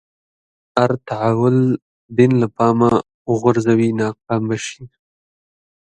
[0.77, 1.57] هر تحول
[2.17, 2.91] دین له پامه
[3.31, 4.83] وغورځوي ناکام به شي.